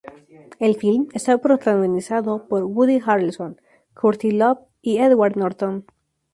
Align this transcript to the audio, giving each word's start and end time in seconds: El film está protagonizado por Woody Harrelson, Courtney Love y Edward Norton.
El 0.59 0.77
film 0.77 1.09
está 1.13 1.37
protagonizado 1.37 2.47
por 2.47 2.63
Woody 2.63 2.99
Harrelson, 3.05 3.61
Courtney 3.93 4.31
Love 4.33 4.57
y 4.81 4.97
Edward 4.97 5.35
Norton. 5.37 5.85